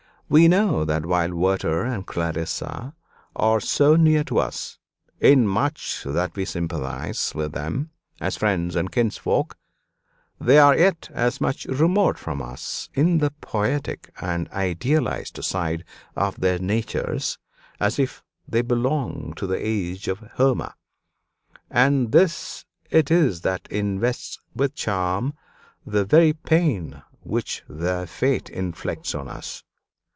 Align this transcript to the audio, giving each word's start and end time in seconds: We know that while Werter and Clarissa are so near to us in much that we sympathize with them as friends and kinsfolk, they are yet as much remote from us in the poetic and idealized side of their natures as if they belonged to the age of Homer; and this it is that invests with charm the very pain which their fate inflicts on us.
We 0.33 0.47
know 0.47 0.85
that 0.85 1.05
while 1.05 1.33
Werter 1.35 1.83
and 1.83 2.07
Clarissa 2.07 2.95
are 3.35 3.59
so 3.59 3.97
near 3.97 4.23
to 4.23 4.39
us 4.39 4.77
in 5.19 5.45
much 5.45 6.03
that 6.05 6.37
we 6.37 6.45
sympathize 6.45 7.35
with 7.35 7.51
them 7.51 7.89
as 8.21 8.37
friends 8.37 8.77
and 8.77 8.89
kinsfolk, 8.93 9.57
they 10.39 10.57
are 10.57 10.73
yet 10.73 11.09
as 11.11 11.41
much 11.41 11.65
remote 11.65 12.17
from 12.17 12.41
us 12.41 12.87
in 12.93 13.17
the 13.17 13.31
poetic 13.41 14.09
and 14.21 14.47
idealized 14.51 15.43
side 15.43 15.83
of 16.15 16.39
their 16.39 16.59
natures 16.59 17.37
as 17.81 17.99
if 17.99 18.23
they 18.47 18.61
belonged 18.61 19.35
to 19.35 19.45
the 19.45 19.59
age 19.59 20.07
of 20.07 20.19
Homer; 20.35 20.75
and 21.69 22.13
this 22.13 22.63
it 22.89 23.11
is 23.11 23.41
that 23.41 23.67
invests 23.69 24.39
with 24.55 24.75
charm 24.75 25.33
the 25.85 26.05
very 26.05 26.31
pain 26.31 27.01
which 27.19 27.63
their 27.67 28.07
fate 28.07 28.49
inflicts 28.49 29.13
on 29.13 29.27
us. 29.27 29.65